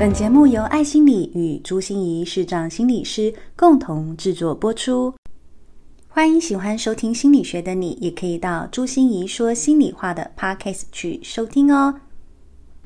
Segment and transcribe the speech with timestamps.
[0.00, 5.12] 本节目由爱心理与朱心怡视障心理师共同制作播出。
[6.08, 11.96] 欢迎喜欢收听心理学的你，也可以到朱心怡说心里话的 Podcast 去收听哦。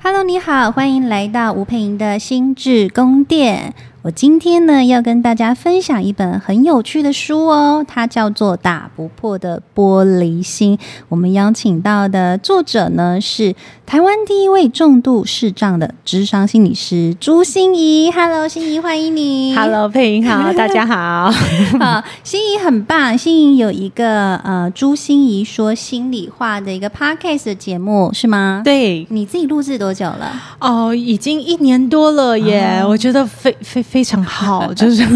[0.03, 3.73] Hello，你好，欢迎来到吴佩莹的心智宫殿。
[4.05, 10.77] 我今天呢，要跟大家分享一本很有趣的书哦，它叫做《打不破的玻璃心》。
[11.09, 13.55] 我们邀请到的作者呢，是
[13.87, 18.11] 台湾第一位重度视障的智商心理师朱心怡。
[18.13, 19.57] Hello，心怡，欢迎你。
[19.57, 21.31] Hello，姵莹好，大家好。
[21.81, 23.17] 好，心怡很棒。
[23.17, 28.61] 心怡有一个呃，朱心怡说心里话的一个 Podcast 的节目是吗？
[28.63, 30.31] 对，你自己录制多久了？
[30.61, 32.81] 哦，已经一年多了耶。
[32.83, 32.91] Oh.
[32.91, 33.94] 我觉得非非。
[33.95, 35.07] 非常好， 就是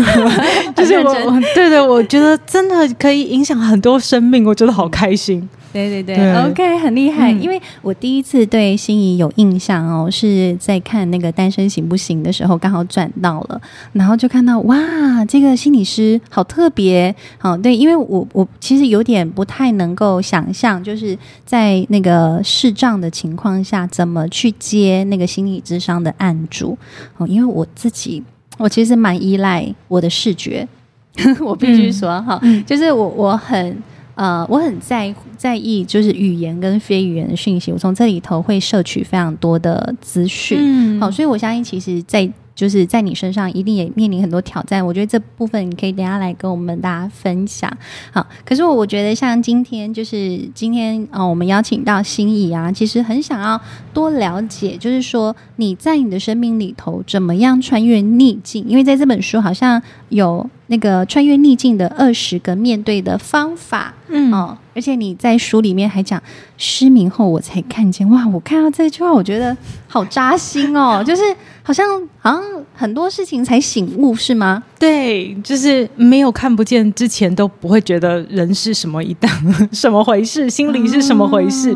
[0.77, 5.48] 就是我，对对，我觉得真的可以影响很多生命，我觉得好开心。
[5.73, 7.32] 对 对对，对，OK，很厉害。
[7.32, 13.60] 嗯、因为我第一次对心仪有印象哦，是在看那个《单身行不行》的时候，刚好转到了，
[13.93, 17.13] 然后就看到哇，这个心理师好特别。
[17.37, 26.79] 好，对，因为我我其实有点不太能够想象，就是在那个视障的情况下，怎么去接那个心理智商的案主。
[27.16, 28.23] 哦，因为我自己。
[28.59, 30.68] 我其实蛮依赖我的视觉，
[31.40, 33.76] 我必须说哈，嗯、就是我我很
[34.14, 47.73] 呃我很在在意就是语言跟非语言的讯息，我从这里头会摄取非常多的资讯，嗯、好，所以我相信其实，在就是在你身上一定也面临很多挑战，我觉得这部分你可以等下来跟我们大家分享。
[48.10, 53.60] 好，可是我我觉得像今天就是今天啊、我们邀请到心仪啊，其实很想要
[53.95, 60.51] 多了解，就是说你在你的生命里头怎么样穿越逆境，因为在这本书好像有。
[60.69, 66.22] 那个穿越逆境的二十个面对的方法，嗯哦，而且你在书里面还讲
[66.56, 68.27] 失明后我才看见，哇！
[68.28, 69.56] 我看到这句话，我觉得
[69.87, 71.22] 好扎心哦， 就是
[71.62, 71.87] 好像
[72.19, 72.43] 好像
[72.75, 74.62] 很多事情才醒悟，是吗？
[74.78, 79.31] 对，就是没有看不见之前都不会觉得人是什么一档，
[79.72, 81.75] 什么回事，心里是什么回事，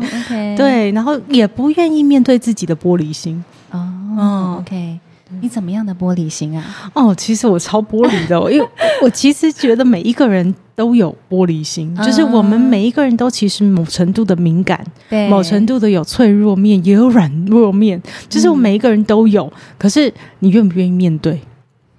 [0.55, 3.79] 对，然后也不愿意面对自己的玻璃心，哦，
[4.17, 4.99] 哦，OK。
[5.41, 6.91] 你怎么样的玻璃心啊？
[6.93, 8.67] 哦，其实我超玻璃的，因为
[9.01, 19.45] 我其实觉得每一个人都有玻璃心，就是我们每一个人都其实某程度的敏感，对，某程度的有脆弱面，也有软弱面，就是我们每一个人都有。
[19.45, 21.39] 嗯、可是你愿不愿意面对？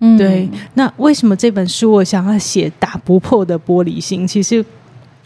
[0.01, 0.49] 嗯，对。
[0.75, 4.27] 那为什么这本书我想要写打不破的玻璃心？
[4.27, 4.65] 其实。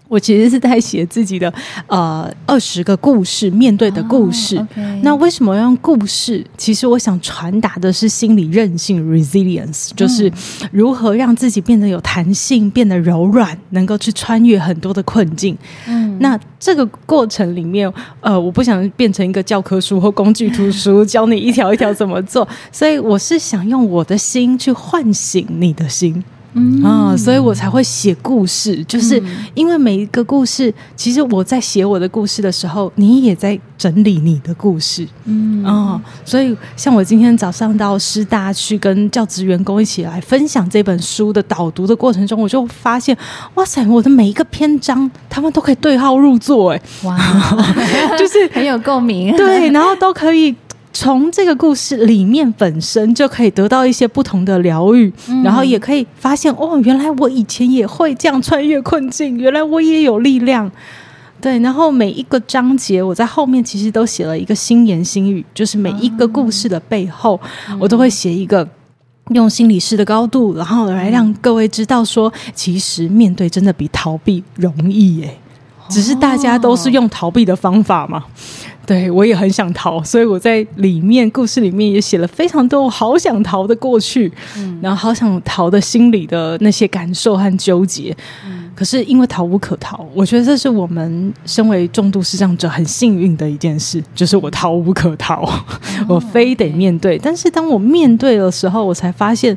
[0.08, 1.52] 我其实是在写自己的
[1.86, 4.56] 呃二十个故事，面对的故事。
[4.56, 4.66] Oh.
[5.02, 6.44] 那为什么要用故事？
[6.56, 10.32] 其实我想传达的是心理韧性 （resilience），就是
[10.72, 15.56] 如何让自己变得有弹性，变得柔软，能够去穿越很多的困境。
[15.86, 22.48] 嗯，那这个过程里面，呃，我不想变成一个教科书或工具图书，教你一条一条怎么做。
[22.72, 26.24] 所以我是想用我的心去唤醒你的心。
[26.58, 26.82] 嗯。
[26.84, 29.22] 啊，所以我才会写故事，就是
[29.54, 35.64] 因为每一个故事，其实我在写我的故事的时候，你也在整理你的故事，嗯。
[35.64, 43.16] 啊，所以像我今天早上到师大去跟教职员工一起来分享这本书的导读的过程中，我就发现，
[43.54, 47.18] 哇塞，我的每一个篇章，他们都可以对号入座，哎，哇，
[48.18, 50.54] 就是很有共鸣，对，然后都可以。
[50.92, 60.70] 从这个故事里面本身就可以得到一些不同的疗愈，嗯、然后也可以发现哦，原来我以前也会这样穿越困境，原来我也有力量。
[61.40, 67.38] 对，然后每一个章节我在后面其实都写了一个心言心语，就是每一个故事的背后，
[67.70, 68.68] 嗯、我都会写一个
[69.28, 75.38] 用心理师的高度，然后来让各位知道说，其实面对真的比逃避容易耶，
[75.88, 78.24] 只是大家都是用逃避的方法嘛。
[78.86, 88.16] 对，我也很想逃，所以我在里面故事里面也写了非常多我好想逃的过去，嗯，然后好想逃的心里的那些感受和纠结，
[88.46, 95.44] 嗯，可是因为逃无可逃，我觉得这是我们身为重度视障者很幸运的一件事，就是我逃无可逃，
[95.98, 97.18] 嗯，我非得面对。
[97.18, 99.54] 但是当我面对的时候，我才发现，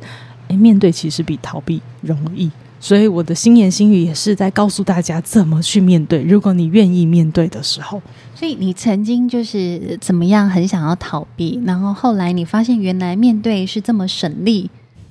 [0.50, 2.52] 诶，面对其实比逃避容易。
[2.82, 6.24] 所以我的心言心语也是在告诉大家怎么去面对。
[6.24, 8.02] 如果你愿意面对的时候，
[8.34, 14.68] 所以你曾经就是怎么样很想要逃避，然后后来你发现原来面对是这么省力，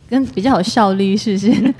[0.09, 1.75] 跟比较有效率，是不是？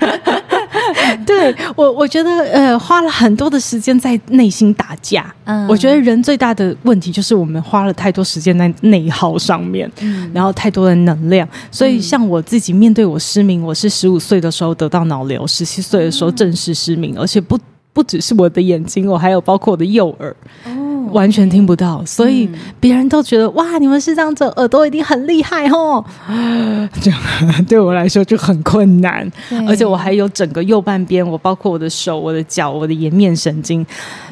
[1.25, 5.33] 对我，我觉得呃，花了很多的时间在内心打架。
[5.45, 11.47] 嗯，我觉得人最大的问题就是我们花了太多时间在内耗上面，嗯，然后太多的能量。
[11.71, 17.57] 所以像我自己面对我失明，我是十五岁的时候得到脑瘤，十七岁的时候正式失明，而且不
[17.93, 20.35] 不只是我的眼睛，我还有包括我的右耳，
[20.65, 22.49] 哦，完全听不到，所以
[22.79, 26.03] 别人都觉得、嗯、哇，你们视障者耳朵一定很厉害哦。
[27.01, 27.19] 这样
[27.67, 29.29] 对我来说就很困难，
[29.67, 33.85] 而且我还有整个右半边，我包括我的手、我的脚、我的颜面神经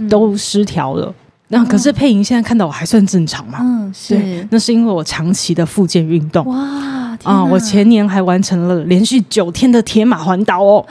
[0.10, 1.14] 都失调了。
[1.50, 3.58] 那、嗯、可是佩莹现在看到我还算正常嘛？
[3.62, 6.46] 嗯，是，那是因为我长期的复健运动。
[6.46, 6.99] 哇。
[7.24, 7.50] 啊、嗯！
[7.50, 10.86] 我前年还完成了连续九天的铁马环岛哦，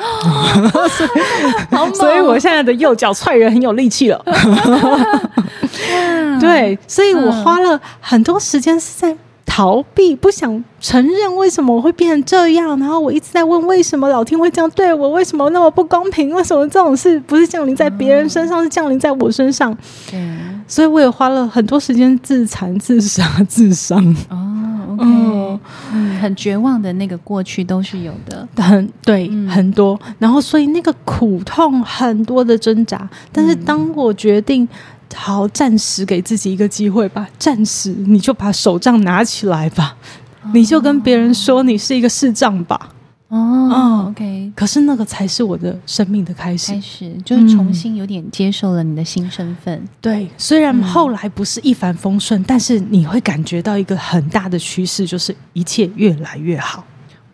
[1.95, 4.25] 所以，我现在的右脚踹人很有力气了。
[6.41, 12.79] 对，所以我花了很多时间是在逃避，不想承认为什么我会变成这样。
[12.79, 15.09] 然后我一直在问为什么老天会这样对我？
[15.11, 16.31] 为什么那么不公平？
[16.31, 19.77] 为什么这种事不是降临在别人身上，是降临在我身上？
[20.13, 23.99] 嗯，所以我也花了很多时间自残、自杀、自伤。
[24.29, 25.05] 哦，OK。
[25.05, 25.61] 嗯
[25.93, 29.99] 嗯，很绝望的那个过去都是有的，很对，嗯、很多。
[30.19, 33.09] 然后，所以那个苦痛，很多的挣扎。
[33.33, 34.69] 但是，当我决定，
[35.15, 39.97] 好，暂时给自己一个机会吧，暂时你就把手杖拿起来吧，
[40.43, 42.91] 哦、你就跟别人说你是一个视障吧。
[43.29, 44.51] 哦，哦，OK。
[44.57, 49.75] 可是那个才是我的生命的开始，开始就是重新有点接受了你的新身份。
[49.79, 56.83] 嗯、对，虽然后来不是一帆风顺，嗯、但是你会感觉到一个很大的趋势，就是一切越来越好。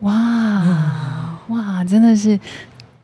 [0.01, 2.39] 哇、嗯、哇，真的是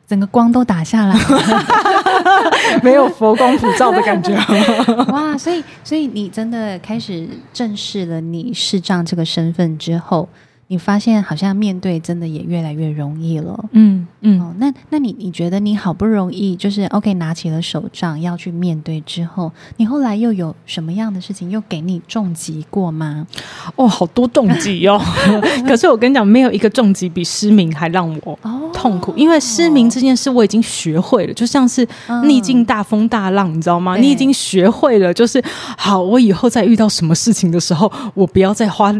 [0.08, 1.64] 整个光都打下来了，
[2.82, 4.34] 没有佛光普照的感觉。
[5.12, 10.28] 哇，所以所以你真的开始正视了你视障这个身份之后。
[10.72, 14.54] 你发现好像面对真的也越来越容易了，嗯嗯、哦。
[14.58, 23.26] 那那你你觉得你好不容易就是 OK 拿起了手杖要去面对之后，你后来又有什么样的事情又给你重击过吗？
[23.74, 24.96] 哦，好多重击哦。
[25.66, 28.38] 可是我跟你讲，没有一个重击比失明还让我
[28.72, 31.84] 痛苦，哦、因为失明这件事我已经学会了，就像是
[32.26, 33.96] 逆境大风大浪，你知道吗？
[33.96, 35.42] 嗯、你已经学会了，就是
[35.76, 38.94] 好，我以后再遇到什么事情的时候，我不要再花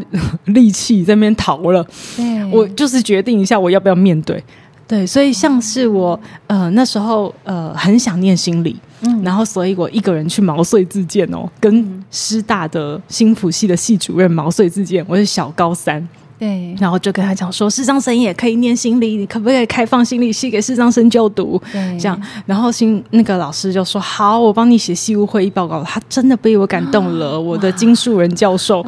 [0.47, 1.60] 力气在那边逃。
[1.63, 1.87] 我了，
[2.17, 2.45] 对。
[2.53, 4.43] 我就是决定一下我要不要面对，
[4.89, 16.07] 对，所以像是我呃那时候呃很想念心理，嗯，然后所以我一个人去毛遂自荐哦，跟师大的心辅系的系主任毛遂自荐，我是小高三。
[16.41, 21.61] 对，然后就跟他讲说，视障生也可以念心理，你可不可以开放心理系给视障生就读？
[21.71, 25.85] 对，这样，然后新那个老师就说好，我帮你写系务会议报告。
[25.85, 28.83] 他真的被我感动了， 哦、我的金树人教授。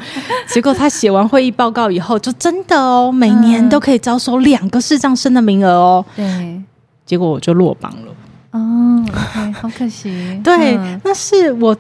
[0.49, 6.03] 结果他写完会议报告以后，就真的哦，每年都可以招收两个视障生的名额哦。
[6.17, 6.59] 对，
[7.05, 8.13] 结果我就落榜了。
[8.53, 9.05] 哦
[9.53, 10.41] 好可惜。
[10.43, 11.77] 对，嗯、那是我。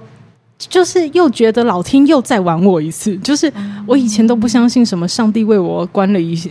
[0.69, 3.53] 就是又觉得老天又再玩我一次，就是
[3.87, 6.49] 我以前都不相信什么上帝为我关了一些，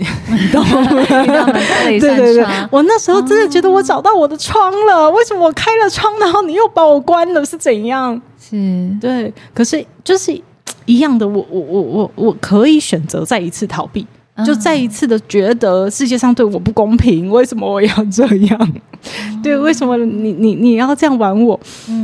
[2.00, 8.20] 对对对，我那时候真的觉得我找到我的窗了，为什么我开了窗，然后你又把我关了，是怎样？
[8.40, 8.98] 是。
[9.00, 10.40] 对，可是就是
[10.86, 14.06] 一样的，我我我我我可以选择再一次逃避，
[14.46, 18.74] 就再一次的觉得世界上对我不公平，为什么我要这样？
[19.42, 21.60] 对，为什么你你你要这样玩我？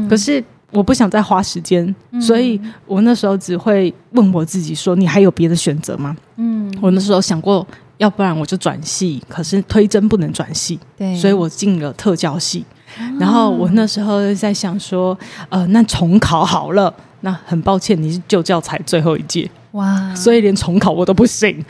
[0.09, 0.44] 可是。
[0.72, 7.66] 我不想再花时间，嗯、所以我那时候只会问我自己说：“你还有别的选择吗？”嗯，我那时候想过，
[7.98, 12.66] 要不然我就转系，可是推甄不能转系，对，所以我进了特教系。
[13.00, 15.18] 嗯、然后我那时候在想说
[15.50, 21.66] ：“呃，那重考好了。”那很抱歉，你是旧教材最后一届，哇，所以连重考我都不行，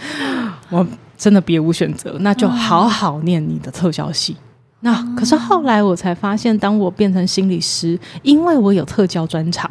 [0.70, 0.86] 我
[1.18, 4.36] 真的别无选择，那就好好念你的特教系。
[4.81, 9.69] 那可是后来我才发现，当我变成心理师，因为我有特教专长，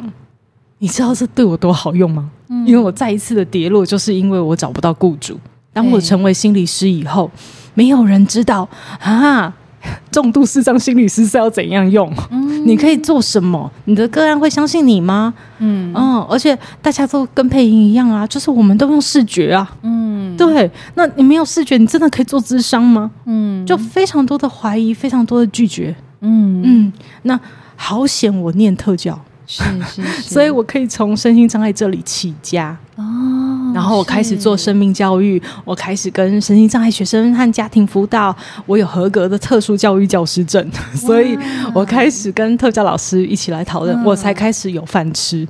[0.79, 2.29] 你知道这对我多好用吗？
[2.49, 5.39] 嗯，因为我再一次的跌落，就是因为我找不到雇主。
[5.73, 7.29] 当我成为心理师以后，
[7.73, 8.67] 没有人知道
[8.99, 9.53] 啊。
[10.11, 12.11] 重度视障心理师是要怎样用？
[12.29, 13.71] 嗯，你可以做什么？
[13.85, 15.33] 你的个案会相信你吗？
[15.59, 19.71] 嗯嗯，而且大家都跟配音一样啊，就是我们都用视觉啊。
[19.83, 20.06] 嗯，
[20.37, 23.09] 对，那你没有视觉，你真的可以做智商吗？
[23.25, 25.95] 嗯，就非常多的怀疑，非常多的拒绝。
[26.21, 27.39] 嗯嗯，那
[27.75, 32.77] 好险，我念特教，是是 是，所以我可以从身心障碍这里起家。
[32.95, 33.03] 哦。
[33.75, 41.37] 然后我开始做生命教育，我开始跟身心障碍学生和家庭辅导，我有合格的特殊教育教师证， 所以
[41.75, 45.47] 我开始跟特教老师一起来讨论，嗯、我才开始有饭吃。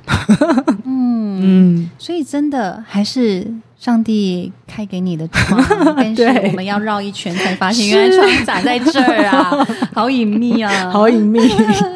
[1.38, 3.46] 嗯嗯，所以真的还是
[3.78, 5.62] 上帝开给你的窗，
[5.96, 11.40] 但是我们要绕一圈才发现， 原来窗长在这儿啊，好隐秘啊， 好隐秘。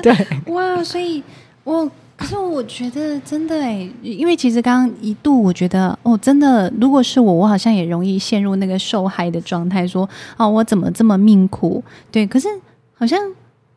[0.03, 0.15] 对，
[0.47, 1.23] 哇，所以
[1.65, 1.91] 我。
[2.15, 11.83] 可是我觉得真的哎，因为其实刚刚一度我觉得哦，真的，如果是我，我好像也容易陷入那个受害的状态，说哦，我怎么这么命苦？
[12.13, 12.47] 对，可是
[12.95, 13.19] 好像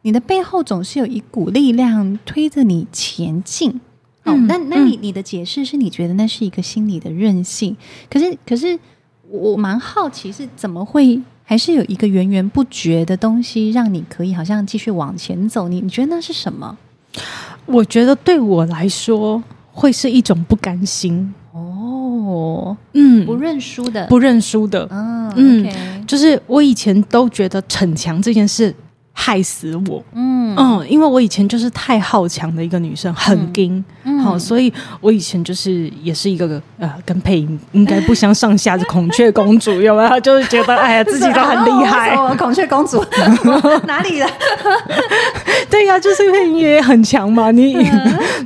[0.03, 3.81] 你的背后总是有一股力量推着你前进。
[4.25, 7.75] 哦，嗯、那那你你的解释是你觉得那是一个心理的韧性，
[8.09, 8.77] 可是可是
[9.29, 15.67] 我蛮好奇是怎么会还是有一个源源不绝的东西让你可以好像继续往前走？
[15.67, 16.77] 你你觉得那是什么？
[17.65, 19.41] 我觉得对我来说
[19.71, 28.75] 会是一种不甘心哦，嗯，不认输的，不认输的，嗯、哦、嗯，就是我以前都觉得逞强这件事。
[29.17, 33.83] 害死我，嗯嗯，因为我以前就是太好强的一个女生，很硬，
[34.21, 40.19] 好，所以我以前就是也是一个呃，跟配音应该不相上下的孔雀公主，有没有？
[40.19, 42.15] 就是觉得哎呀，自己都很厉害。
[42.35, 43.03] 孔雀公主
[43.87, 44.29] 哪里的？
[45.71, 47.51] 对呀，就是配音也很强嘛。
[47.51, 47.73] 你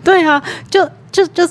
[0.04, 1.48] 对呀，就就就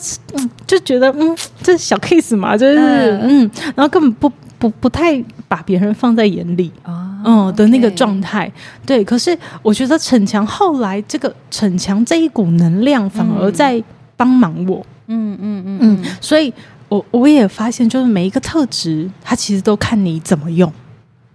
[0.66, 7.04] 就觉得嗯，这小 case 嘛，就是嗯，然后根本不不不太把别人放在眼里啊。
[7.24, 8.50] 嗯的那个状态.
[8.86, 13.82] 对，可是我觉得逞强后来这个逞强这一股能量反而在
[14.16, 16.52] 帮忙我，嗯嗯嗯嗯，所以
[16.88, 20.72] 我我也发现，就是每一个特质，它其实都看你怎么用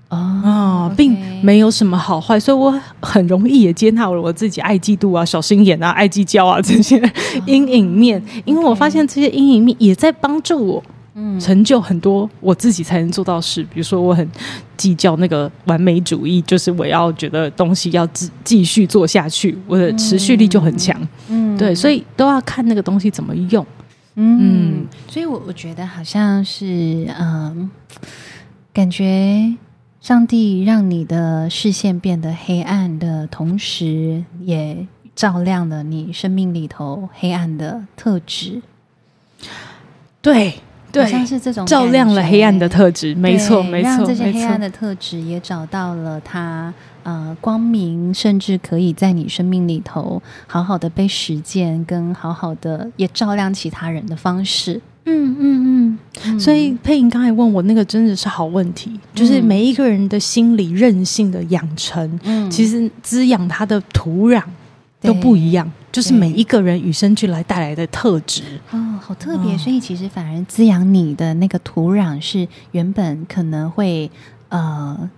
[0.08, 6.98] 啊.并没有什么好坏，所以我很容易也接纳了我自己爱嫉妒啊、小心眼啊、爱计较啊这些
[7.46, 8.44] 阴影面，Oh.
[8.46, 10.84] 因为我发现这些阴影面也在帮助我。
[11.16, 14.28] 嗯，成就很多我自己才能做到事，比如说我很
[14.76, 21.00] 计较那个完美主义，就是我要觉得东西要继继续做下去，我的持续力就很强。
[21.30, 23.64] 嗯，对，所以都要看那个东西怎么用。
[24.16, 27.70] 嗯，嗯，所以我我觉得好像是，嗯，
[28.74, 29.54] 感觉
[30.02, 38.64] 上帝让你的视线变得黑暗的同时，也照亮了你生命里头黑暗的特质。
[40.20, 40.56] 对。
[40.94, 46.72] 对，像是这种照亮了黑暗的特质，没错，没错，让这些黑暗的特质也找到了它
[47.02, 54.80] 呃光明，甚至可以在你生命里头好好的被实践，跟好好的也照亮其他人的方式。
[55.06, 56.40] 嗯嗯嗯。
[56.40, 64.44] 所以佩莹刚才问我那个真的是好问题，就是每一个人的心理韧性的养成，嗯，其实滋养他的土壤
[65.02, 65.70] 都不一样。
[65.94, 74.12] 就是每一个人与生俱来带来的特质哦，好特别，所以其实反而滋养你的那个土壤是原本可能会
[74.50, 75.10] 呃。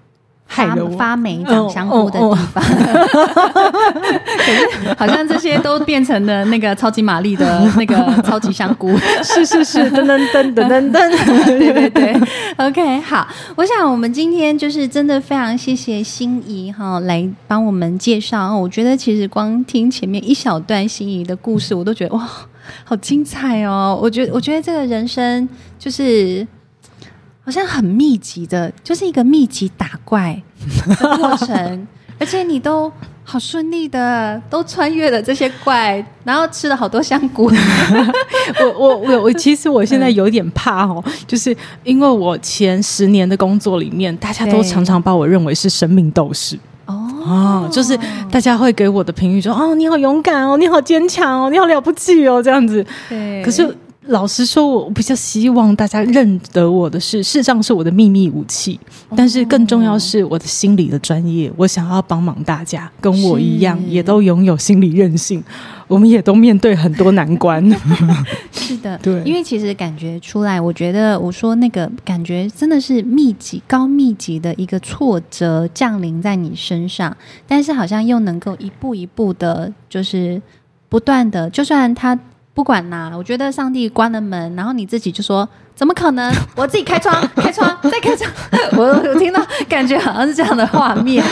[0.56, 12.16] 发发霉长香菇的地方， 可是好像这些都变成了那个超级玛丽的那个超级香菇，是是是，噔噔噔噔噔噔， 对对对
[12.58, 22.28] ，OK，好，我想我们今天就是真的非常谢谢心怡哈来帮我们介绍，我觉得其实光听前面一小段心怡的故事，我都觉得哇，
[22.84, 24.00] 好精彩哦！
[24.02, 25.48] 我觉得我觉得这个人生
[25.78, 26.48] 就是。
[27.46, 30.42] 好像很密集的，就是一个密集打怪
[31.00, 31.88] 的过程，
[32.20, 32.92] 而且你都
[33.24, 37.52] 好顺利的 都穿越了这些怪，然后吃了好多香菇。
[38.60, 47.96] 我我我我，其实我现在有点怕哦，就是因为我前十年的工作里面，大家都常常把我认为是生命斗士哦，哦，就是
[48.32, 52.84] 大家会给我的评语说哦，你好勇敢哦，你好坚强哦，你好了不起哦，这样子。
[53.08, 53.78] 对，可是。
[54.08, 58.80] 老实说，我比较希望大家认得我的是，事实上是我的秘密武器。
[59.16, 65.44] 但是更重要是我的心理的专业，我想要帮忙大家，跟我一样也都拥有心理韧性，
[65.88, 67.64] 我们也都面对很多难关。
[68.52, 77.16] 是的，对，因为其实感觉出来，我觉得我说那个感觉真的是密集、高密集的一个挫折降临在你身上，
[77.48, 80.42] 但是好像又能够一步一步的，就是
[80.90, 82.20] 不断的，就算他。
[82.56, 86.34] 不管啦，我觉得上帝关了门，然后你自己就说：“怎么可能？
[86.56, 88.32] 我自己开窗， 开窗， 再开窗。”
[88.76, 91.24] 我我听到，感觉好像是这样的画面。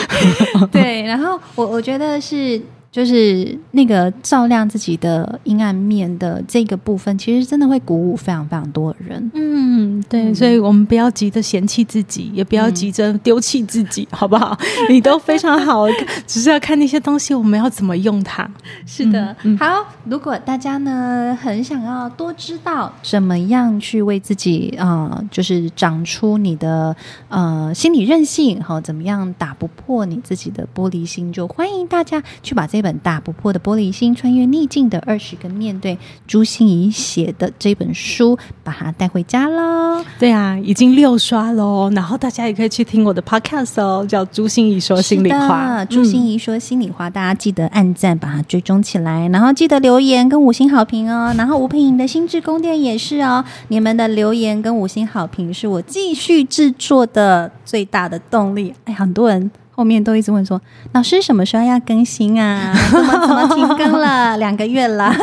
[0.71, 2.61] 对，然后我我觉得是。
[2.93, 9.31] 就是那个照亮自己的阴暗面的这个部分，其实真的会鼓舞非常非常多的人。
[9.33, 14.55] 嗯，对，所以我们不要急着嫌弃自己，也不要急着丢弃自己，嗯、好不好？
[14.91, 15.87] 你都非常好，
[16.27, 18.47] 只是要看那些东西我们要怎么用它。
[18.85, 19.65] 是的，嗯、好。
[20.05, 26.95] 如果大家呢很想要多知道怎么样去为自己啊、呃，就是长出你的
[27.29, 32.82] 呃心理韧性，好，怎么样打不破你自己的玻璃心，就欢迎大家去把这。
[32.83, 35.97] 本打不破的玻璃心，穿越逆境的二十个面对，
[36.27, 40.03] 朱心怡写的这本书，把它带回家喽。
[40.19, 41.89] 对啊，已经六刷喽。
[41.95, 45.83] 然后大家也可以去听我的 podcast 哦，叫朱心怡说心里话。
[45.85, 51.33] 朱心怡说心里话，大家记得按赞，把它追踪起来，然后记得留言跟五星好评哦。
[51.37, 58.73] 然后吴佩颖的心智宫殿也是哦，你们的留言跟五星好评是我继续制作的最大的动力。
[58.85, 59.49] 哎，很多人。
[59.75, 60.61] 后面都一直问说
[60.93, 62.73] ：“老师什么时候要更新啊？
[62.91, 64.37] 怎么怎么停更了？
[64.37, 65.13] 两个月了。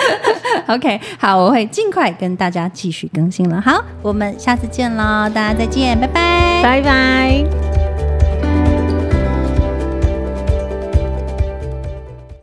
[0.66, 3.60] ”OK，好，我会尽快跟大家继续更新了。
[3.60, 7.69] 好，我们下次见喽，大家再见，拜拜，拜拜。